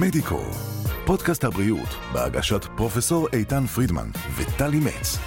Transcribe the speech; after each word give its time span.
מדיקו, 0.00 0.40
פודקאסט 1.06 1.44
הבריאות 1.44 1.88
בהגשת 2.12 2.64
פרופסור 2.76 3.28
איתן 3.32 3.66
פרידמן 3.66 4.10
וטלי 4.36 4.78
מצ. 4.78 5.18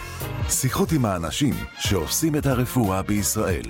שיחות 0.49 0.91
עם 0.91 1.05
האנשים 1.05 1.53
שעושים 1.79 2.35
את 2.35 2.45
הרפואה 2.45 3.01
בישראל. 3.01 3.65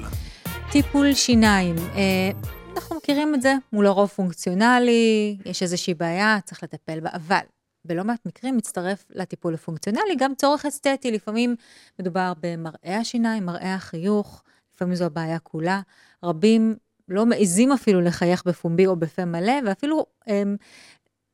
טיפול 0.71 1.13
שיניים, 1.13 1.75
אה, 1.77 2.31
אנחנו 2.75 2.95
מכירים 2.95 3.35
את 3.35 3.41
זה, 3.41 3.55
הוא 3.69 3.83
לרוב 3.83 4.09
פונקציונלי, 4.09 5.37
יש 5.45 5.63
איזושהי 5.63 5.93
בעיה, 5.93 6.37
צריך 6.45 6.63
לטפל 6.63 6.99
בה, 6.99 7.09
אבל 7.13 7.45
בלא 7.85 8.03
מעט 8.03 8.25
מקרים 8.25 8.57
מצטרף 8.57 9.05
לטיפול 9.09 9.53
הפונקציונלי 9.53 10.15
גם 10.17 10.35
צורך 10.35 10.65
אסתטי, 10.65 11.11
לפעמים 11.11 11.55
מדובר 11.99 12.33
במראה 12.41 12.97
השיניים, 12.97 13.45
מראה 13.45 13.75
החיוך, 13.75 14.43
לפעמים 14.75 14.95
זו 14.95 15.05
הבעיה 15.05 15.39
כולה. 15.39 15.81
רבים 16.23 16.75
לא 17.09 17.25
מעזים 17.25 17.71
אפילו 17.71 18.01
לחייך 18.01 18.43
בפומבי 18.45 18.87
או 18.87 18.95
בפה 18.95 19.25
מלא, 19.25 19.53
ואפילו 19.65 20.05
הם, 20.27 20.57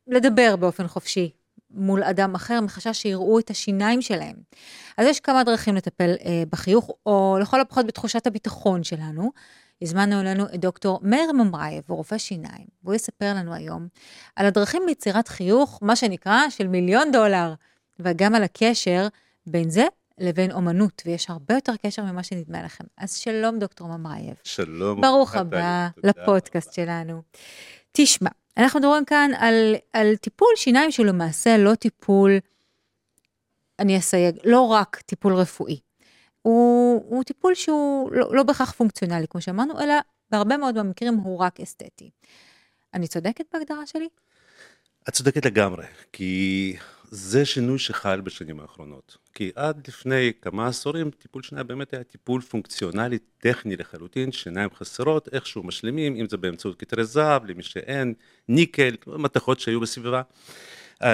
לדבר 0.07 0.55
באופן 0.55 0.87
חופשי 0.87 1.31
מול 1.73 2.03
אדם 2.03 2.35
אחר, 2.35 2.61
מחשש 2.61 3.01
שיראו 3.01 3.39
את 3.39 3.49
השיניים 3.49 4.01
שלהם. 4.01 4.35
אז 4.97 5.07
יש 5.07 5.19
כמה 5.19 5.43
דרכים 5.43 5.75
לטפל 5.75 6.15
אה, 6.25 6.43
בחיוך, 6.49 6.91
או 7.05 7.37
לכל 7.41 7.61
הפחות 7.61 7.85
בתחושת 7.85 8.27
הביטחון 8.27 8.83
שלנו. 8.83 9.31
הזמנו 9.81 10.21
אלינו 10.21 10.45
את 10.45 10.59
דוקטור 10.59 10.99
מאיר 11.01 11.31
ממרייב, 11.31 11.83
הוא 11.87 11.97
רופא 11.97 12.17
שיניים, 12.17 12.65
והוא 12.83 12.95
יספר 12.95 13.33
לנו 13.35 13.53
היום 13.53 13.87
על 14.35 14.45
הדרכים 14.45 14.83
ליצירת 14.87 15.27
חיוך, 15.27 15.79
מה 15.81 15.95
שנקרא, 15.95 16.49
של 16.49 16.67
מיליון 16.67 17.11
דולר, 17.11 17.53
וגם 17.99 18.35
על 18.35 18.43
הקשר 18.43 19.07
בין 19.47 19.69
זה 19.69 19.85
לבין 20.17 20.51
אומנות, 20.51 21.01
ויש 21.05 21.29
הרבה 21.29 21.53
יותר 21.53 21.73
קשר 21.85 22.03
ממה 22.03 22.23
שנדמה 22.23 22.63
לכם. 22.63 22.83
אז 22.97 23.15
שלום, 23.15 23.59
דוקטור 23.59 23.87
ממרייב. 23.87 24.35
שלום. 24.43 25.01
ברוך 25.01 25.35
הבא 25.35 25.87
לפודקאסט 26.03 26.73
שלנו. 26.73 27.21
תשמע, 27.91 28.29
אנחנו 28.57 28.79
מדברים 28.79 29.05
כאן 29.05 29.31
על, 29.37 29.75
על 29.93 30.15
טיפול 30.15 30.49
שיניים 30.55 30.91
שהוא 30.91 31.05
למעשה 31.05 31.57
לא 31.57 31.75
טיפול, 31.75 32.39
אני 33.79 33.97
אסייג, 33.97 34.35
לא 34.43 34.61
רק 34.61 35.01
טיפול 35.05 35.33
רפואי. 35.33 35.79
הוא, 36.41 37.03
הוא 37.09 37.23
טיפול 37.23 37.55
שהוא 37.55 38.11
לא, 38.11 38.35
לא 38.35 38.43
בהכרח 38.43 38.71
פונקציונלי, 38.71 39.27
כמו 39.29 39.41
שאמרנו, 39.41 39.81
אלא 39.81 39.93
בהרבה 40.31 40.57
מאוד 40.57 40.75
מהמקרים 40.75 41.13
הוא 41.13 41.37
רק 41.37 41.59
אסתטי. 41.59 42.09
אני 42.93 43.07
צודקת 43.07 43.45
בהגדרה 43.53 43.85
שלי? 43.85 44.07
את 45.09 45.13
צודקת 45.13 45.45
לגמרי, 45.45 45.85
כי 46.13 46.75
זה 47.11 47.45
שינוי 47.45 47.79
שחל 47.79 48.21
בשנים 48.21 48.59
האחרונות. 48.59 49.17
כי 49.33 49.51
עד 49.55 49.87
לפני 49.87 50.31
כמה 50.41 50.67
עשורים 50.67 51.11
טיפול 51.11 51.43
שיניים 51.43 51.67
באמת 51.67 51.93
היה 51.93 52.03
טיפול 52.03 52.41
פונקציונלי 52.41 53.19
טכני 53.37 53.77
לחלוטין, 53.77 54.31
שיניים 54.31 54.69
חסרות, 54.75 55.29
איכשהו 55.31 55.63
משלימים, 55.63 56.15
אם 56.15 56.27
זה 56.29 56.37
באמצעות 56.37 56.79
כתרי 56.79 57.05
זהב, 57.05 57.45
למי 57.45 57.63
שאין, 57.63 58.13
ניקל, 58.47 58.95
מתכות 59.07 59.59
שהיו 59.59 59.79
בסביבה, 59.79 60.21
uh, 60.95 61.05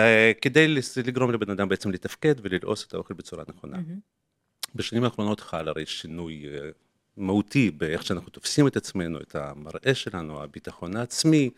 כדי 0.41 0.75
לגרום 1.05 1.31
לבן 1.31 1.49
אדם 1.49 1.69
בעצם 1.69 1.91
לתפקד 1.91 2.35
וללעוס 2.41 2.85
את 2.87 2.93
האוכל 2.93 3.13
בצורה 3.13 3.43
נכונה. 3.47 3.77
Mm-hmm. 3.77 4.75
בשנים 4.75 5.03
האחרונות 5.03 5.39
חל 5.39 5.67
הרי 5.67 5.85
שינוי 5.85 6.45
uh, 6.45 6.73
מהותי 7.17 7.71
באיך 7.71 8.03
שאנחנו 8.03 8.29
תופסים 8.29 8.67
את 8.67 8.77
עצמנו, 8.77 9.21
את 9.21 9.35
המראה 9.35 9.95
שלנו, 9.95 10.43
הביטחון 10.43 10.95
העצמי, 10.95 11.49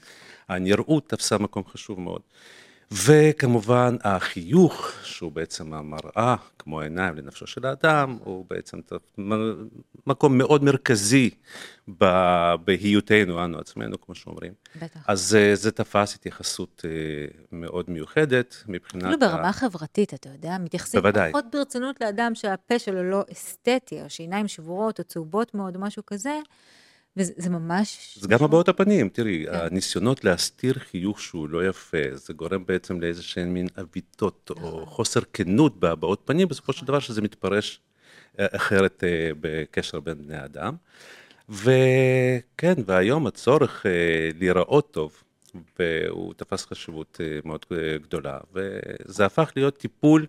הנראות 0.49 1.09
תפסה 1.09 1.37
מקום 1.37 1.63
חשוב 1.65 1.99
מאוד. 1.99 2.21
וכמובן 2.91 3.95
החיוך, 4.03 4.91
שהוא 5.03 5.31
בעצם 5.31 5.73
המראה, 5.73 6.35
כמו 6.59 6.81
העיניים 6.81 7.15
לנפשו 7.15 7.47
של 7.47 7.65
האדם, 7.65 8.17
הוא 8.23 8.45
בעצם 8.49 8.79
מקום 10.07 10.37
מאוד 10.37 10.63
מרכזי 10.63 11.29
בהיותנו, 12.65 13.45
אנו 13.45 13.59
עצמנו, 13.59 14.01
כמו 14.01 14.15
שאומרים. 14.15 14.53
בטח. 14.81 14.99
אז 15.07 15.35
אה, 15.35 15.55
זה 15.55 15.71
תפס 15.71 16.15
התייחסות 16.15 16.85
אה, 16.85 16.89
מאוד 17.51 17.89
מיוחדת 17.89 18.55
מבחינת... 18.67 19.03
אפילו 19.03 19.19
ברמה 19.19 19.53
חברתית, 19.53 20.13
אתה 20.13 20.29
יודע, 20.29 20.57
מתייחסים 20.57 21.01
בוודאי. 21.01 21.31
פחות 21.31 21.45
ברצינות 21.51 22.01
לאדם 22.01 22.35
שהפה 22.35 22.79
שלו 22.79 23.09
לא 23.09 23.23
אסתטי, 23.31 24.01
או 24.01 24.09
שעיניים 24.09 24.47
שבורות, 24.47 24.99
או 24.99 25.03
צהובות 25.03 25.55
מאוד, 25.55 25.75
או 25.75 25.81
משהו 25.81 26.05
כזה. 26.05 26.39
וזה 27.19 27.49
ממש... 27.49 28.17
זה 28.21 28.27
גם 28.27 28.43
הבעות 28.43 28.69
הפנים, 28.69 29.09
תראי, 29.09 29.45
כן. 29.45 29.55
הניסיונות 29.55 30.23
להסתיר 30.23 30.73
חיוך 30.73 31.21
שהוא 31.21 31.49
לא 31.49 31.67
יפה, 31.67 31.97
זה 32.13 32.33
גורם 32.33 32.65
בעצם 32.65 33.01
לאיזה 33.01 33.23
שהן 33.23 33.47
מין 33.53 33.67
עוויתות, 33.77 34.49
או 34.49 34.55
נכון. 34.55 34.85
חוסר 34.85 35.19
כנות 35.33 35.79
בהבעות 35.79 36.21
פנים, 36.25 36.47
בסופו 36.47 36.73
של 36.73 36.85
דבר 36.85 36.99
שזה 36.99 37.21
מתפרש 37.21 37.81
אה, 38.39 38.45
אחרת 38.55 39.03
אה, 39.03 39.31
בקשר 39.41 39.99
בין 39.99 40.17
בני 40.27 40.45
אדם. 40.45 40.75
וכן, 41.49 42.73
והיום 42.85 43.27
הצורך 43.27 43.85
אה, 43.85 43.91
להיראות 44.39 44.91
טוב, 44.91 45.23
והוא 45.79 46.33
תפס 46.33 46.65
חשיבות 46.65 47.21
מאוד 47.45 47.65
גדולה, 48.01 48.37
וזה 48.53 49.25
הפך 49.25 49.51
להיות 49.55 49.77
טיפול, 49.77 50.25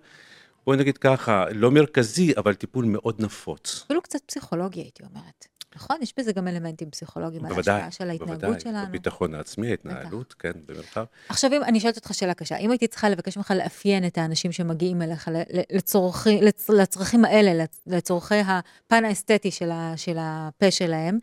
בואי 0.66 0.78
נגיד 0.78 0.98
ככה, 0.98 1.44
לא 1.54 1.70
מרכזי, 1.70 2.32
אבל 2.36 2.54
טיפול 2.54 2.84
מאוד 2.84 3.22
נפוץ. 3.22 3.82
אפילו 3.86 4.02
קצת 4.02 4.18
פסיכולוגי, 4.26 4.80
הייתי 4.80 5.02
אומרת. 5.02 5.59
נכון? 5.76 5.96
יש 6.02 6.14
בזה 6.18 6.32
גם 6.32 6.48
אלמנטים 6.48 6.90
פסיכולוגיים, 6.90 7.44
על 7.44 7.52
בוודאי, 7.54 7.74
ההשפעה 7.74 7.90
של 7.90 8.10
ההתנהגות 8.10 8.40
בוודאי, 8.40 8.60
שלנו. 8.60 8.78
הביטחון 8.78 9.34
העצמי, 9.34 9.70
ההתנהלות, 9.70 10.34
כן, 10.38 10.52
במרחב. 10.66 11.04
עכשיו, 11.28 11.52
אם 11.52 11.62
אני 11.64 11.80
שואלת 11.80 11.96
אותך 11.96 12.14
שאלה 12.14 12.34
קשה, 12.34 12.56
אם 12.56 12.70
הייתי 12.70 12.86
צריכה 12.86 13.08
לבקש 13.08 13.36
ממך 13.36 13.50
לאפיין 13.56 14.06
את 14.06 14.18
האנשים 14.18 14.52
שמגיעים 14.52 15.02
אליך 15.02 15.30
לצורכי, 15.72 16.40
לצ- 16.40 16.72
לצרכים 16.72 17.24
האלה, 17.24 17.64
לצ- 17.64 17.82
לצורכי 17.86 18.34
הפן 18.46 19.04
האסתטי 19.04 19.50
של, 19.50 19.70
ה, 19.70 19.92
של 19.96 20.16
הפה 20.20 20.70
שלהם, 20.70 21.18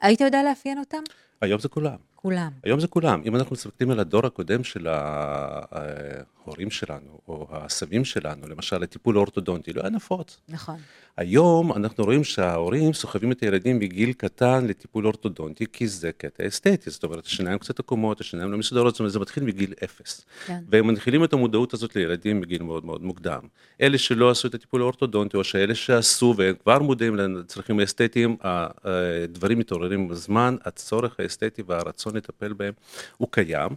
היית 0.00 0.20
יודע 0.20 0.42
לאפיין 0.42 0.78
אותם? 0.78 1.02
היום 1.40 1.60
זה 1.60 1.68
כולם. 1.68 1.96
כולם. 2.22 2.50
היום 2.64 2.80
זה 2.80 2.86
כולם. 2.86 3.22
אם 3.24 3.36
אנחנו 3.36 3.54
מסתכלים 3.54 3.90
על 3.90 4.00
הדור 4.00 4.26
הקודם 4.26 4.64
של 4.64 4.86
ההורים 4.90 6.70
שלנו, 6.70 7.18
או 7.28 7.46
הסבים 7.50 8.04
שלנו, 8.04 8.48
למשל, 8.48 8.82
הטיפול 8.82 9.16
האורתודונטי, 9.16 9.72
לא 9.72 9.80
היה 9.80 9.90
נפוץ. 9.90 10.40
נכון. 10.48 10.76
היום 11.16 11.72
אנחנו 11.72 12.04
רואים 12.04 12.24
שההורים 12.24 12.92
סוחבים 12.92 13.32
את 13.32 13.40
הילדים 13.40 13.78
מגיל 13.78 14.12
קטן 14.12 14.66
לטיפול 14.66 15.06
אורתודונטי, 15.06 15.64
כי 15.72 15.88
זה 15.88 16.12
קטע 16.12 16.46
אסתטי, 16.46 16.90
זאת 16.90 17.04
אומרת, 17.04 17.26
השיניים 17.26 17.58
קצת 17.58 17.78
עקומות, 17.78 18.20
השיניים 18.20 18.52
לא 18.52 18.58
מסודרות, 18.58 18.94
זאת 18.94 19.00
אומרת, 19.00 19.12
זה 19.12 19.18
מתחיל 19.18 19.42
מגיל 19.42 19.74
אפס. 19.84 20.26
כן. 20.46 20.58
והם 20.68 20.86
מנחילים 20.86 21.24
את 21.24 21.32
המודעות 21.32 21.74
הזאת 21.74 21.96
לילדים 21.96 22.40
בגיל 22.40 22.62
מאוד 22.62 22.84
מאוד 22.84 23.02
מוקדם. 23.02 23.40
אלה 23.80 23.98
שלא 23.98 24.30
עשו 24.30 24.48
את 24.48 24.54
הטיפול 24.54 24.80
האורתודונטי, 24.80 25.36
או 25.36 25.44
שאלה 25.44 25.74
שעשו 25.74 26.34
והם 26.36 26.54
כבר 26.62 26.78
מודעים 26.78 27.16
לצרכים 27.16 27.80
האסתטיים, 27.80 28.36
הדברים 28.40 29.58
מתעוררים 29.58 30.08
בזמן, 30.08 30.56
הצורך 30.64 31.20
האסתטי 31.20 31.62
והרצון 31.66 32.07
לטפל 32.14 32.52
בהם 32.52 32.72
הוא 33.16 33.28
קיים, 33.30 33.68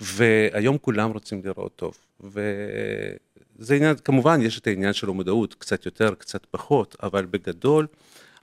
והיום 0.00 0.78
כולם 0.78 1.10
רוצים 1.10 1.42
לראות 1.44 1.76
טוב. 1.76 1.98
וזה 2.20 3.74
עניין, 3.74 3.96
כמובן 3.96 4.42
יש 4.42 4.58
את 4.58 4.66
העניין 4.66 4.92
של 4.92 5.08
המודעות, 5.08 5.54
קצת 5.54 5.86
יותר, 5.86 6.14
קצת 6.14 6.46
פחות, 6.50 6.96
אבל 7.02 7.26
בגדול, 7.26 7.86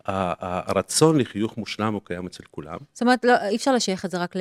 הרצון 0.07 1.17
לחיוך 1.17 1.57
מושלם 1.57 1.93
הוא 1.93 2.01
קיים 2.05 2.25
אצל 2.27 2.43
כולם. 2.51 2.77
זאת 2.93 3.01
אומרת, 3.01 3.25
לא, 3.25 3.33
אי 3.49 3.55
אפשר 3.55 3.73
לשייך 3.75 4.05
את 4.05 4.11
זה 4.11 4.17
רק 4.17 4.33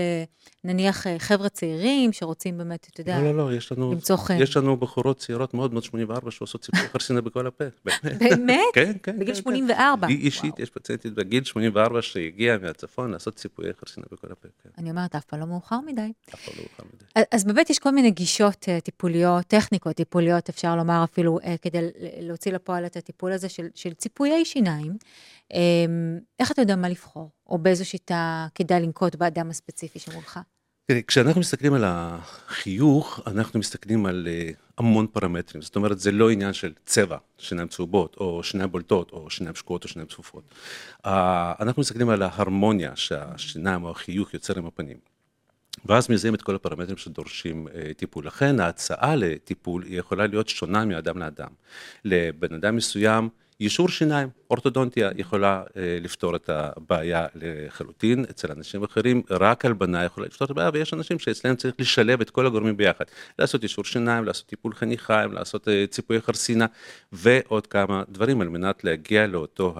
לנניח 0.65 1.06
אה, 1.06 1.19
חבר'ה 1.19 1.49
צעירים 1.49 2.12
שרוצים 2.12 2.59
באמת, 2.59 2.88
אתה 2.93 3.00
יודע, 3.00 3.19
לא, 3.19 3.25
לא, 3.25 3.50
לא, 3.50 3.54
יש 3.56 3.72
לנו, 3.72 3.93
למצוא 3.93 4.16
חן. 4.16 4.37
יש 4.41 4.56
לנו 4.56 4.77
בחורות 4.77 5.19
צעירות 5.19 5.54
מאוד 5.54 5.72
מאוד 5.72 5.82
84 5.84 6.31
שעושות 6.31 6.60
ציפוי 6.62 6.81
חרסינה 6.93 7.21
בכל 7.21 7.47
הפה, 7.47 7.65
באמת. 7.84 8.19
באמת? 8.19 8.60
כן, 8.75 8.93
כן. 9.03 9.19
בגיל 9.19 9.34
כן, 9.34 9.41
84. 9.41 10.06
כן. 10.06 10.12
היא 10.12 10.21
אישית. 10.21 10.59
יש 10.59 10.71
פציינטית 10.71 11.12
בגיל 11.15 11.44
84 11.44 12.03
שהגיעה 12.03 12.59
מהצפון 12.59 13.10
לעשות 13.10 13.34
ציפויי 13.34 13.72
חרסינה 13.81 14.06
בכל 14.12 14.27
הפה, 14.33 14.48
כן. 14.62 14.71
אני 14.78 14.91
אומרת, 14.91 15.15
אף 15.16 15.25
פעם 15.25 15.41
לא 15.41 15.47
מאוחר 15.47 15.81
מדי. 15.87 16.12
אף 16.34 16.44
פעם 16.44 16.54
לא 16.56 16.62
מאוחר 16.62 16.83
מדי. 16.94 17.25
אז- 17.33 17.44
באמת 17.44 17.71
יש 17.71 17.78
כל 17.78 17.91
מיני 17.91 18.10
גישות 18.10 18.66
אה, 18.69 18.81
טיפוליות, 18.81 19.44
טכניקות 19.47 19.97
טיפוליות, 19.97 20.48
אפשר 20.48 20.77
לומר 20.77 21.04
אפילו, 21.04 21.38
אה, 21.44 21.54
כדי 21.62 21.78
להוציא 22.21 22.53
לפועל 22.53 22.87
את 22.87 22.97
הטיפול 22.97 23.33
הזה 23.33 23.48
של 23.75 23.93
ציפויי 23.94 24.44
שיניים. 24.44 24.93
אה, 25.53 25.59
איך 26.41 26.53
אתה 26.53 26.62
יודע 26.62 26.77
מה 26.77 26.89
לבחור, 26.89 27.31
או 27.47 27.59
באיזו 27.59 27.84
שיטה 27.84 28.47
כדאי 28.55 28.81
לנקוט 28.81 29.15
באדם 29.15 29.51
הספציפי 29.51 29.98
שמולך? 29.98 30.41
תראי, 30.87 31.03
כשאנחנו 31.07 31.41
מסתכלים 31.41 31.75
על 31.75 31.84
החיוך, 31.87 33.21
אנחנו 33.27 33.59
מסתכלים 33.59 34.07
על 34.07 34.28
אה, 34.31 34.51
המון 34.78 35.07
פרמטרים. 35.07 35.63
זאת 35.63 35.77
אומרת, 35.77 35.98
זה 35.98 36.13
לא 36.13 36.31
עניין 36.31 36.53
של 36.53 36.72
צבע, 36.84 37.16
שיניים 37.39 37.69
צהובות, 37.69 38.16
או 38.21 38.43
שיניים 38.43 38.71
בולטות, 38.71 39.10
או 39.10 39.31
שיניים 39.31 39.54
שקועות, 39.54 39.84
או 39.84 39.89
שיניים 39.89 40.09
צפופות. 40.09 40.54
אה, 41.07 41.53
אנחנו 41.60 41.81
מסתכלים 41.81 42.09
על 42.09 42.22
ההרמוניה 42.22 42.97
שהשיניים 42.97 43.84
או 43.84 43.91
החיוך 43.91 44.34
יוצר 44.34 44.59
עם 44.59 44.66
הפנים. 44.66 44.97
ואז 45.84 46.10
מזהים 46.10 46.34
את 46.34 46.42
כל 46.42 46.54
הפרמטרים 46.54 46.97
שדורשים 46.97 47.69
אה, 47.69 47.95
טיפול. 47.97 48.27
לכן 48.27 48.60
ההצעה 48.60 49.16
לטיפול 49.16 49.83
היא 49.83 49.99
יכולה 49.99 50.27
להיות 50.27 50.49
שונה 50.49 50.84
מאדם 50.84 51.19
לאדם. 51.19 51.51
לבן 52.04 52.54
אדם 52.54 52.77
מסוים, 52.77 53.28
יישור 53.60 53.88
שיניים, 53.88 54.28
אורתודונטיה, 54.50 55.10
יכולה 55.16 55.62
אה, 55.76 55.98
לפתור 56.00 56.36
את 56.36 56.50
הבעיה 56.53 57.26
לחלוטין. 57.34 58.24
אצל 58.30 58.53
אנשים 58.53 58.84
אחרים, 58.84 59.22
רק 59.30 59.64
הלבנה 59.64 60.04
יכולה 60.04 60.26
לפתור 60.26 60.44
את 60.44 60.50
הבעיה, 60.50 60.70
ויש 60.72 60.94
אנשים 60.94 61.18
שאצלם 61.18 61.56
צריך 61.56 61.74
לשלב 61.78 62.20
את 62.20 62.30
כל 62.30 62.47
הגורמים 62.47 62.76
ביחד. 62.76 63.04
לעשות 63.38 63.62
יישור 63.62 63.84
שיניים, 63.84 64.24
לעשות 64.24 64.47
טיפול 64.47 64.74
חניכיים, 64.74 65.32
לעשות 65.32 65.68
אה, 65.68 65.84
ציפויי 65.91 66.20
חרסינה, 66.20 66.66
ועוד 67.12 67.66
כמה 67.66 68.03
דברים 68.08 68.41
על 68.41 68.48
מנת 68.48 68.84
להגיע 68.84 69.26
לאותו 69.26 69.74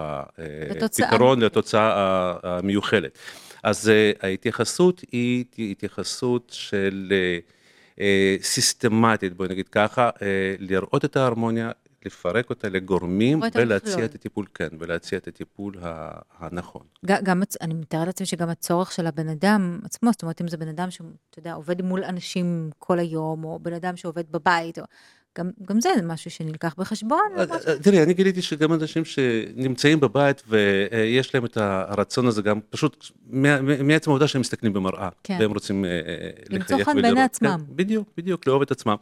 לתוצאה. 0.71 1.09
הפתרון, 1.09 1.41
לתוצאה 1.41 1.93
ה- 1.97 2.35
המיוחלת. 2.43 3.19
אז 3.63 3.91
ההתייחסות 4.23 5.03
היא 5.13 5.45
התייחסות 5.59 6.51
של 6.53 7.13
אה, 8.01 8.37
סיסטמטית, 8.43 9.33
בואי 9.35 9.49
נגיד 9.49 9.69
ככה, 9.69 10.11
אה, 10.23 10.55
לראות 10.59 11.05
את 11.05 11.17
ההרמוניה, 11.17 11.71
לפרק 12.07 12.51
אותה 12.51 12.69
לגורמים 12.69 13.41
ולהציע. 13.55 14.05
את 14.05 14.15
הטיפול, 14.15 14.47
כן, 14.55 14.69
ולהציע 14.79 15.19
את 15.19 15.29
הטיפול 15.29 15.75
הנכון. 16.39 16.83
גם, 17.05 17.43
אני 17.61 17.75
מתארת 17.75 18.07
לעצמי 18.07 18.27
שגם 18.27 18.49
הצורך 18.49 18.93
של 18.93 19.07
הבן 19.07 19.29
אדם 19.29 19.81
עצמו, 19.85 20.11
זאת 20.13 20.23
אומרת, 20.23 20.41
אם 20.41 20.49
זה 20.49 20.57
בן 20.57 20.69
אדם 20.69 20.91
שאתה 20.91 21.39
יודע, 21.39 21.53
עובד 21.53 21.83
מול 21.83 22.05
אנשים 22.05 22.71
כל 22.79 22.99
היום, 22.99 23.45
או 23.45 23.59
בן 23.59 23.73
אדם 23.73 23.97
שעובד 23.97 24.25
בבית, 24.33 24.79
או, 24.79 24.85
גם, 25.39 25.51
גם 25.69 25.81
זה 25.81 25.89
משהו 26.05 26.31
שנלקח 26.31 26.75
בחשבון. 26.79 27.21
אה, 27.37 27.43
למרות 27.43 27.69
אה, 27.69 27.79
תראי, 27.79 28.03
אני 28.03 28.15
גיליתי 28.15 28.43
שגם 28.43 28.73
אנשים 28.73 29.05
שנמצאים 29.05 30.01
בבית 30.01 30.43
ויש 30.49 31.35
להם 31.35 31.45
את 31.45 31.57
הרצון 31.57 32.27
הזה 32.27 32.43
גם 32.43 32.61
פשוט 32.71 33.11
מעצם 33.85 34.11
העובדה 34.11 34.29
שהם 34.29 34.41
מסתכלים 34.41 34.73
במראה, 34.73 35.09
כן. 35.23 35.37
והם 35.41 35.53
רוצים 35.53 35.85
אה, 35.85 35.91
אה, 35.91 36.31
למצוא 36.51 36.77
לחייך 36.77 36.89
חן 36.89 36.95
בעיני 36.95 37.09
ולראות. 37.09 37.31
עצמם. 37.31 37.59
כן, 37.67 37.77
בדיוק, 37.77 38.09
בדיוק, 38.17 38.47
לאהוב 38.47 38.63
את 38.63 38.71
עצמם. 38.71 38.97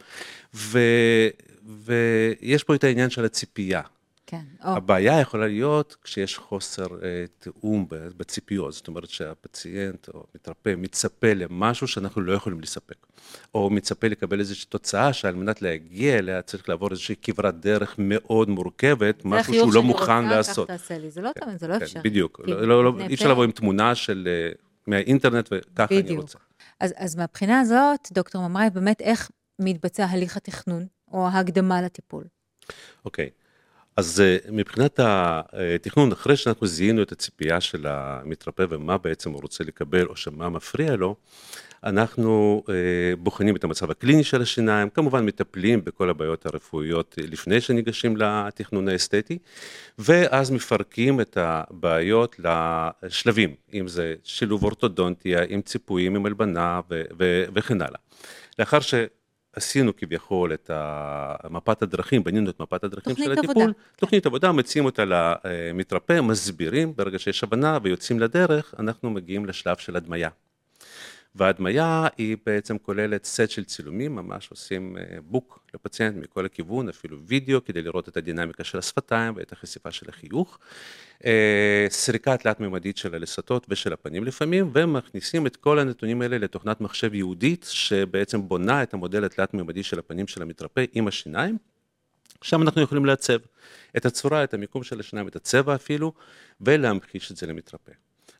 ו- 0.55 1.29
ויש 1.65 2.63
פה 2.63 2.75
את 2.75 2.83
העניין 2.83 3.09
של 3.09 3.25
הציפייה. 3.25 3.81
כן, 4.27 4.41
הבעיה 4.61 5.19
יכולה 5.19 5.47
להיות 5.47 5.95
כשיש 6.03 6.37
חוסר 6.37 6.85
אה, 7.03 7.25
תיאום 7.39 7.85
בציפיות, 7.89 8.73
זאת 8.73 8.87
אומרת 8.87 9.09
שהפציינט 9.09 10.09
או 10.09 10.23
מתרפא 10.35 10.73
מצפה 10.77 11.33
למשהו 11.33 11.87
שאנחנו 11.87 12.21
לא 12.21 12.33
יכולים 12.33 12.61
לספק, 12.61 13.05
או 13.53 13.69
מצפה 13.69 14.07
לקבל 14.07 14.39
איזושהי 14.39 14.69
תוצאה 14.69 15.13
שעל 15.13 15.35
מנת 15.35 15.61
להגיע 15.61 16.17
אליה 16.17 16.41
צריך 16.41 16.69
לעבור 16.69 16.91
איזושהי 16.91 17.15
כברת 17.21 17.59
דרך 17.59 17.95
מאוד 17.97 18.49
מורכבת, 18.49 19.25
משהו 19.25 19.53
שהוא 19.53 19.73
לא 19.73 19.83
מוכן 19.83 20.23
רוצה, 20.23 20.35
לעשות. 20.35 20.67
כך 20.67 20.73
תעשה 20.73 20.97
לי, 20.97 21.09
זה 21.09 21.21
לא 21.21 21.31
תמיד, 21.39 21.59
זה 21.59 21.67
לא 21.67 21.79
כן, 21.79 21.83
אפשרי. 21.83 22.01
בדיוק, 22.03 22.41
לא, 22.43 22.67
לא, 22.67 22.83
לא, 22.83 22.93
אי 23.09 23.13
אפשר 23.13 23.31
לבוא 23.31 23.43
עם 23.43 23.51
תמונה 23.51 23.95
של, 23.95 24.27
אה, 24.27 24.51
מהאינטרנט 24.87 25.49
וככה 25.51 25.99
אני. 25.99 26.17
רוצה. 26.17 26.37
אז, 26.79 26.93
אז 26.97 27.15
מהבחינה 27.15 27.59
הזאת, 27.59 28.07
דוקטור 28.11 28.47
ממראי, 28.47 28.69
באמת 28.69 29.01
איך 29.01 29.31
מתבצע 29.59 30.05
הליך 30.05 30.37
התכנון, 30.37 30.85
או 31.15 31.27
ההקדמה 31.27 31.81
לטיפול? 31.81 32.23
אוקיי, 33.05 33.29
אז 33.97 34.21
אה, 34.21 34.37
מבחינת 34.51 34.99
התכנון, 35.03 36.11
אחרי 36.11 36.37
שאנחנו 36.37 36.67
זיהינו 36.67 37.01
את 37.01 37.11
הציפייה 37.11 37.61
של 37.61 37.85
המתרפא 37.89 38.65
ומה 38.69 38.97
בעצם 38.97 39.31
הוא 39.31 39.41
רוצה 39.41 39.63
לקבל 39.63 40.05
או 40.05 40.15
שמה 40.15 40.49
מפריע 40.49 40.95
לו, 40.95 41.15
אנחנו 41.83 42.63
אה, 42.69 42.73
בוחנים 43.19 43.55
את 43.55 43.63
המצב 43.63 43.91
הקליני 43.91 44.23
של 44.23 44.41
השיניים, 44.41 44.89
כמובן 44.89 45.25
מטפלים 45.25 45.83
בכל 45.83 46.09
הבעיות 46.09 46.45
הרפואיות 46.45 47.15
אה, 47.19 47.23
לפני 47.27 47.61
שניגשים 47.61 48.17
לתכנון 48.17 48.87
האסתטי, 48.87 49.37
ואז 49.99 50.51
מפרקים 50.51 51.21
את 51.21 51.37
הבעיות 51.41 52.35
לשלבים, 52.39 53.55
אם 53.73 53.87
זה 53.87 54.15
שילוב 54.23 54.63
אורתודונטיה, 54.63 55.39
עם 55.49 55.61
ציפויים, 55.61 56.15
עם 56.15 56.25
הלבנה 56.25 56.79
ו- 56.89 57.03
ו- 57.19 57.45
וכן 57.53 57.81
הלאה. 57.81 57.99
לאחר 58.59 58.79
ש... 58.79 58.93
עשינו 59.55 59.95
כביכול 59.95 60.53
את 60.53 60.71
מפת 61.49 61.81
הדרכים, 61.81 62.23
בנינו 62.23 62.49
את 62.49 62.59
מפת 62.59 62.83
הדרכים 62.83 63.13
תוכנית 63.13 63.25
של 63.25 63.31
הטיפול, 63.31 63.61
עבודה, 63.61 63.73
כן. 63.73 63.79
תוכנית 63.95 64.25
עבודה, 64.25 64.51
מציעים 64.51 64.85
אותה 64.85 65.03
למתרפא, 65.05 66.21
מסבירים, 66.21 66.93
ברגע 66.95 67.19
שיש 67.19 67.43
הבנה 67.43 67.77
ויוצאים 67.83 68.19
לדרך, 68.19 68.75
אנחנו 68.79 69.09
מגיעים 69.09 69.45
לשלב 69.45 69.77
של 69.77 69.95
הדמיה. 69.95 70.29
וההדמיה 71.35 72.07
היא 72.17 72.37
בעצם 72.45 72.77
כוללת 72.77 73.25
סט 73.25 73.49
של 73.49 73.63
צילומים, 73.63 74.15
ממש 74.15 74.47
עושים 74.51 74.97
אה, 74.97 75.17
בוק 75.21 75.59
לפציינט 75.73 76.17
מכל 76.17 76.45
הכיוון, 76.45 76.89
אפילו 76.89 77.17
וידאו, 77.25 77.65
כדי 77.65 77.81
לראות 77.81 78.09
את 78.09 78.17
הדינמיקה 78.17 78.63
של 78.63 78.77
השפתיים 78.77 79.33
ואת 79.35 79.51
החשיפה 79.51 79.91
של 79.91 80.09
החיוך. 80.09 80.59
אה, 81.25 81.87
סריקה 81.89 82.37
תלת-ממדית 82.37 82.97
של 82.97 83.15
הלסתות 83.15 83.65
ושל 83.69 83.93
הפנים 83.93 84.23
לפעמים, 84.23 84.71
ומכניסים 84.73 85.47
את 85.47 85.55
כל 85.55 85.79
הנתונים 85.79 86.21
האלה 86.21 86.37
לתוכנת 86.37 86.81
מחשב 86.81 87.13
ייעודית, 87.13 87.67
שבעצם 87.69 88.47
בונה 88.47 88.83
את 88.83 88.93
המודל 88.93 89.25
התלת-ממדי 89.25 89.83
של 89.83 89.99
הפנים 89.99 90.27
של 90.27 90.41
המתרפא 90.41 90.85
עם 90.93 91.07
השיניים. 91.07 91.57
שם 92.41 92.61
אנחנו 92.61 92.81
יכולים 92.81 93.05
לעצב 93.05 93.37
את 93.97 94.05
הצורה, 94.05 94.43
את 94.43 94.53
המיקום 94.53 94.83
של 94.83 94.99
השיניים, 94.99 95.27
את 95.27 95.35
הצבע 95.35 95.75
אפילו, 95.75 96.13
ולהמחיש 96.61 97.31
את 97.31 97.37
זה 97.37 97.47
למתרפא. 97.47 97.91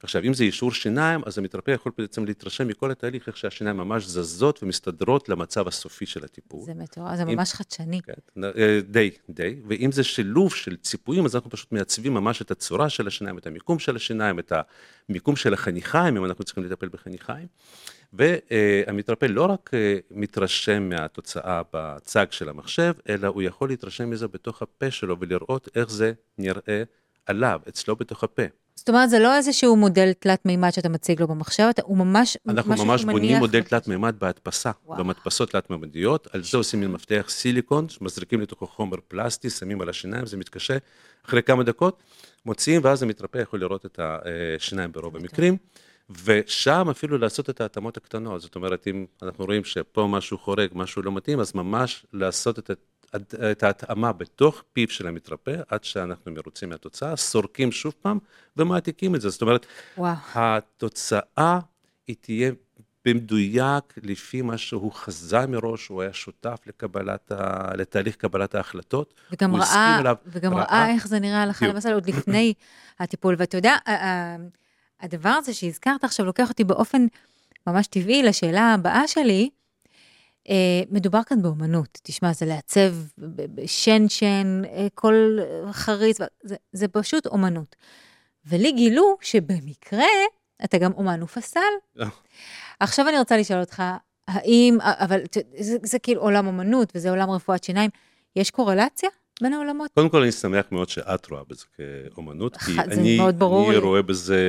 עכשיו, 0.06 0.24
אם 0.24 0.34
זה 0.34 0.44
אישור 0.44 0.72
שיניים, 0.72 1.22
אז 1.26 1.38
המתרפא 1.38 1.72
יכול 1.72 1.92
בעצם 1.98 2.26
להתרשם 2.26 2.68
מכל 2.68 2.92
התהליך, 2.92 3.28
איך 3.28 3.38
שהשיניים 3.38 3.78
ממש 3.78 4.06
זזות 4.06 4.64
ומסתדרות 4.64 5.30
למצב 5.30 5.68
הסופי 5.68 6.06
של 6.06 6.24
הטיפול. 6.26 6.66
זה 6.66 6.74
מטורף, 6.74 7.16
זה 7.16 7.24
אם- 7.24 7.28
ממש 7.28 7.54
חדשני. 7.54 8.02
כן, 8.02 8.44
אה, 8.44 8.80
די, 8.90 9.12
די, 9.30 9.56
ואם 9.68 9.92
זה 9.92 10.04
שילוב 10.04 10.54
של 10.54 10.76
ציפויים, 10.76 11.26
אז 11.26 11.36
אנחנו 11.36 11.50
פשוט 11.50 11.72
מעצבים 11.72 12.14
ממש 12.14 12.42
את 12.42 12.52
הצורה 12.52 12.90
של 12.90 13.08
השיניים, 13.08 13.38
את 13.38 13.48
המיקום 13.48 13.80
של 13.80 13.96
השיניים, 13.96 14.40
את 14.40 14.54
המיקום 15.10 15.36
של 15.36 15.54
החניכיים, 15.54 16.18
אם 16.18 16.26
אנחנו 16.26 16.44
צריכים 16.44 16.64
לטפל 16.64 16.88
בחניכיים. 16.88 17.48
והמתרפא 18.14 19.26
לא 19.26 19.46
רק 19.46 19.70
אה, 19.74 19.98
מתרשם 20.12 20.90
מהתוצאה 20.90 21.62
בצג 21.74 22.26
של 22.32 22.50
המחשב, 22.50 22.94
אלא 23.10 23.28
הוא 23.28 23.42
יכול 23.42 23.70
להתרשם 23.70 24.10
מזה 24.10 24.28
בתוך 24.28 24.62
הפה 24.62 24.92
שלו 24.92 25.18
ולראות 25.20 25.70
איך 25.76 25.90
זה 25.90 26.14
נראה 26.38 26.84
עליו, 27.26 27.62
אצלו 27.70 27.96
בתוך 27.96 28.24
הפה. 28.24 28.44
זאת 28.76 28.90
אומרת, 28.90 29.10
זה 29.10 29.20
לא 29.20 29.36
איזשהו 29.36 29.76
מודל 29.76 30.14
תלת 30.14 30.46
מימד 30.46 30.70
שאתה 30.70 30.90
מציג 30.90 31.22
לו 31.22 31.28
במחשב, 31.28 31.64
אתה- 31.70 31.82
הוא 31.86 31.98
ממש, 31.98 32.38
אנחנו 32.48 32.86
ממש 32.86 33.04
בונים 33.06 33.22
מניח 33.24 33.40
מודל. 33.40 33.62
תלת 33.62 33.88
מימד 33.88 34.16
בהדפסה. 34.20 34.72
במדפסות 34.88 35.52
תלת 35.52 35.70
מימדיות, 35.70 36.28
על 36.34 36.44
זה 36.44 36.58
עושים 36.58 36.80
מין 36.80 36.92
מפתח 36.92 37.26
סיליקון, 37.30 37.88
מזריקים 38.02 38.42
לתוכו 38.42 38.68
חומר 38.68 38.98
פלסטי, 39.08 39.50
שמים 39.50 39.82
על 39.82 39.90
השיניים, 39.90 40.26
זה 40.26 40.38
מתקשה, 40.38 40.78
אחרי 41.26 41.44
כמה 41.44 41.64
דקות 41.64 41.98
מוציאים, 42.46 42.82
ואז 42.84 43.04
המתרפא 43.04 43.38
יכול 43.38 43.60
לראות 43.60 43.86
את 43.86 44.00
השיניים 44.00 44.92
ברוב 44.92 45.16
המקרים, 45.16 45.58
ושם 46.26 46.88
אפילו 46.92 47.18
לעשות 47.18 47.50
את 47.50 47.62
ההתאמות 47.62 47.98
הקטנות, 47.98 48.42
זאת 48.42 48.56
אומרת, 48.56 48.88
אם 48.88 49.06
אנחנו 49.24 49.46
רואים 49.46 49.64
שפה 49.64 50.08
משהו 50.10 50.38
חורג, 50.38 50.70
משהו 50.74 51.02
לא 51.02 51.12
מתאים, 51.12 51.40
אז 51.40 51.52
ממש 51.56 52.06
לעשות 52.14 52.60
את. 52.60 52.72
את 53.52 53.64
ההתאמה 53.64 54.14
בתוך 54.14 54.64
פיו 54.74 54.88
של 54.90 55.08
המתרפא, 55.08 55.56
עד 55.68 55.84
שאנחנו 55.84 56.32
מרוצים 56.32 56.70
מהתוצאה, 56.70 57.16
סורקים 57.16 57.72
שוב 57.72 57.94
פעם 58.02 58.20
ומעתיקים 58.58 59.16
את 59.16 59.22
זה. 59.22 59.30
זאת 59.30 59.42
אומרת, 59.42 59.66
וואו. 59.98 60.16
התוצאה 60.34 61.60
היא 62.08 62.16
תהיה 62.22 62.52
במדויק 63.06 63.94
לפי 64.04 64.42
מה 64.42 64.58
שהוא 64.58 64.92
חזה 64.92 65.48
מראש, 65.48 65.88
הוא 65.88 66.02
היה 66.02 66.14
שותף 66.14 66.60
לקבלת 66.68 67.32
ה... 67.32 67.70
לתהליך 67.78 68.16
קבלת 68.16 68.56
ההחלטות. 68.56 69.14
וגם 69.32 69.56
ראה, 69.56 70.00
אליו, 70.00 70.16
וגם 70.26 70.54
ראה. 70.54 70.64
ראה 70.64 70.92
איך 70.92 71.08
זה 71.08 71.20
נראה 71.20 71.44
הלכה. 71.44 71.68
למעשה 71.68 71.94
עוד 71.94 72.10
לפני 72.10 72.54
הטיפול. 73.00 73.36
ואתה 73.38 73.58
יודע, 73.58 73.76
הדבר 75.02 75.30
הזה 75.30 75.54
שהזכרת 75.54 76.04
עכשיו 76.04 76.26
לוקח 76.26 76.50
אותי 76.50 76.64
באופן 76.64 77.06
ממש 77.68 77.88
טבעי 77.88 78.24
לשאלה 78.24 78.74
הבאה 78.74 79.08
שלי. 79.08 79.50
אה, 80.50 80.56
מדובר 80.92 81.22
כאן 81.26 81.42
באומנות, 81.42 82.00
תשמע, 82.04 82.34
זה 82.34 82.46
לעצב 82.46 82.94
ב- 83.18 83.62
בשן-שן, 83.62 84.62
אה, 84.66 84.88
כל 84.94 85.38
חריץ, 85.72 86.18
זה, 86.44 86.56
זה 86.74 86.88
פשוט 86.88 87.26
אומנות. 87.28 87.76
ולי 88.46 88.72
גילו 88.72 89.18
שבמקרה 89.22 90.04
אתה 90.64 90.78
גם 90.78 90.92
אומן 90.94 91.24
ופסל. 91.24 91.60
אה. 92.00 92.08
עכשיו 92.80 93.10
אני 93.10 93.18
רוצה 93.20 93.38
לשאול 93.38 93.60
אותך, 93.60 93.84
האם, 94.28 94.78
אבל 94.82 95.26
ת- 95.26 95.38
זה, 95.60 95.78
זה 95.84 96.00
כאילו 96.00 96.22
עולם 96.22 96.48
אומנות 96.48 96.92
וזה 96.96 97.10
עולם 97.10 97.30
רפואת 97.32 97.64
שיניים, 97.64 97.90
יש 98.36 98.52
קורלציה 98.52 99.10
בין 99.42 99.54
העולמות? 99.54 99.92
קודם 99.94 100.10
כל, 100.10 100.22
אני 100.22 100.32
שמח 100.32 100.66
מאוד 100.72 100.90
שאת 100.90 101.30
רואה 101.32 101.42
בזה 101.50 101.66
כאומנות, 102.16 102.58
כי 102.58 102.74
זה 102.74 102.82
אני, 102.82 103.18
אני. 103.70 103.78
רואה 103.78 104.02
בזה 104.02 104.40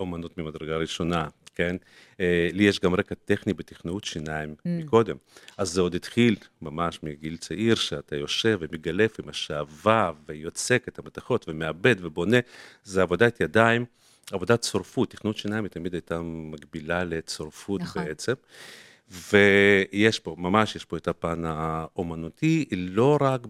אומנות 0.00 0.38
ממדרגה 0.38 0.76
ראשונה, 0.76 1.28
כן? 1.54 1.76
אה, 2.20 2.48
לי 2.52 2.64
יש 2.64 2.80
גם 2.80 2.94
רקע 2.94 3.14
טכני 3.24 3.52
בתכנאות 3.52 4.04
שיניים 4.04 4.54
Mm. 4.58 4.68
מקודם, 4.68 5.16
אז 5.58 5.70
זה 5.70 5.80
עוד 5.80 5.94
התחיל 5.94 6.36
ממש 6.62 7.00
מגיל 7.02 7.36
צעיר, 7.36 7.74
שאתה 7.74 8.16
יושב 8.16 8.58
ומגלף 8.60 9.20
עם 9.20 9.28
השעווה 9.28 10.12
ויוצק 10.28 10.84
את 10.88 10.98
המתכות 10.98 11.48
ומעבד 11.48 11.96
ובונה, 11.98 12.36
זה 12.84 13.02
עבודת 13.02 13.40
ידיים. 13.40 13.84
עבודת 14.32 14.60
צורפות, 14.60 15.10
תכנות 15.10 15.36
שיניים 15.36 15.64
היא 15.64 15.70
תמיד 15.70 15.92
הייתה 15.94 16.20
מקבילה 16.22 17.04
לצורפות 17.04 17.80
נכון. 17.80 18.04
בעצם. 18.04 18.32
ויש 19.10 20.18
פה, 20.18 20.34
ממש 20.38 20.76
יש 20.76 20.84
פה 20.84 20.96
את 20.96 21.08
הפן 21.08 21.42
האומנותי, 21.44 22.64
לא 22.72 23.18
רק 23.20 23.46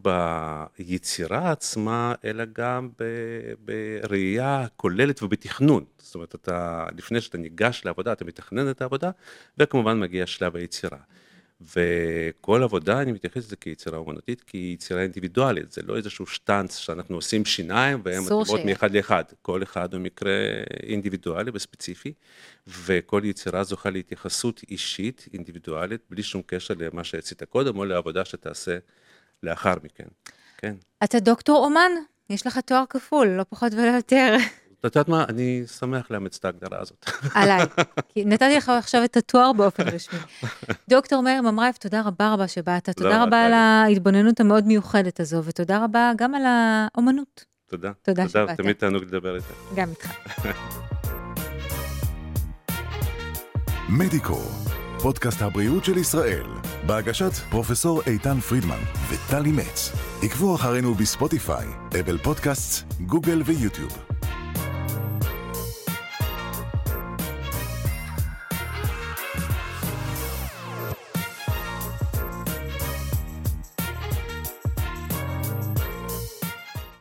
ביצירה 0.78 1.50
עצמה, 1.50 2.14
אלא 2.24 2.44
גם 2.52 2.88
ב- 2.98 3.52
בראייה 3.64 4.66
כוללת 4.76 5.22
ובתכנון. 5.22 5.84
זאת 5.98 6.14
אומרת, 6.14 6.34
אתה, 6.34 6.86
לפני 6.96 7.20
שאתה 7.20 7.38
ניגש 7.38 7.82
לעבודה, 7.84 8.12
אתה 8.12 8.24
מתכנן 8.24 8.70
את 8.70 8.82
העבודה, 8.82 9.10
וכמובן 9.58 10.00
מגיע 10.00 10.26
שלב 10.26 10.56
היצירה. 10.56 10.98
וכל 11.60 12.62
עבודה, 12.62 13.02
אני 13.02 13.12
מתייחס 13.12 13.36
לזה 13.36 13.56
כיצירה 13.56 13.98
אומנותית, 13.98 14.40
כי 14.40 14.70
יצירה 14.74 15.02
אינדיבידואלית, 15.02 15.72
זה 15.72 15.82
לא 15.82 15.96
איזשהו 15.96 16.26
שטאנץ 16.26 16.76
שאנחנו 16.76 17.16
עושים 17.16 17.44
שיניים 17.44 18.00
והן 18.04 18.22
מתאימות. 18.22 18.64
מאחד 18.64 18.96
לאחד. 18.96 19.24
כל 19.42 19.62
אחד 19.62 19.94
הוא 19.94 20.00
מקרה 20.00 20.32
אינדיבידואלי 20.82 21.50
וספציפי, 21.54 22.12
וכל 22.66 23.22
יצירה 23.24 23.64
זוכה 23.64 23.90
להתייחסות 23.90 24.60
אישית, 24.70 25.28
אינדיבידואלית, 25.32 26.00
בלי 26.10 26.22
שום 26.22 26.42
קשר 26.46 26.74
למה 26.78 27.04
שעשית 27.04 27.42
קודם, 27.42 27.78
או 27.78 27.84
לעבודה 27.84 28.24
שתעשה 28.24 28.78
לאחר 29.42 29.74
מכן. 29.82 30.08
כן. 30.58 30.74
אתה 31.04 31.20
דוקטור 31.20 31.64
אומן, 31.64 31.90
יש 32.30 32.46
לך 32.46 32.58
תואר 32.58 32.84
כפול, 32.90 33.28
לא 33.28 33.44
פחות 33.48 33.72
ולא 33.72 33.90
יותר. 33.90 34.36
את 34.86 34.96
יודעת 34.96 35.08
מה? 35.08 35.24
אני 35.28 35.62
שמח 35.78 36.10
לאמץ 36.10 36.36
את 36.36 36.44
ההגדרה 36.44 36.78
הזאת. 36.80 37.10
עליי. 37.34 37.66
כי 38.14 38.24
נתתי 38.24 38.56
לך 38.56 38.68
עכשיו 38.68 39.04
את 39.04 39.16
התואר 39.16 39.52
באופן 39.52 39.88
רשמי. 39.88 40.18
דוקטור 40.88 41.22
מאיר 41.22 41.42
ממרייב, 41.42 41.74
תודה 41.74 42.02
רבה 42.04 42.32
רבה 42.32 42.48
שבאת. 42.48 42.90
תודה 42.90 43.22
רבה 43.22 43.46
על 43.46 43.52
ההתבוננות 43.52 44.40
המאוד 44.40 44.66
מיוחדת 44.66 45.20
הזו, 45.20 45.44
ותודה 45.44 45.84
רבה 45.84 46.12
גם 46.16 46.34
על 46.34 46.42
האומנות. 46.46 47.44
תודה. 47.66 47.92
תודה 48.02 48.28
שבאת. 48.28 48.56
תמיד 48.56 48.76
תענוג 48.76 49.02
לדבר 49.02 49.36
איתך. 49.36 49.52
גם 49.74 49.90
איתך. 49.90 50.12
מדיקו, 53.98 54.40
פודקאסט 55.02 55.42
הבריאות 55.42 55.84
של 55.84 55.98
ישראל, 55.98 56.46
בהגשת 56.86 57.32
פרופסור 57.50 58.02
איתן 58.06 58.40
פרידמן 58.40 58.80
וטלי 59.08 59.52
מצ. 59.52 59.92
עקבו 60.22 60.54
אחרינו 60.54 60.94
בספוטיפיי, 60.94 61.66
אפל 62.00 62.18
פודקאסט, 62.18 62.92
גוגל 63.00 63.42
ויוטיוב. 63.46 64.13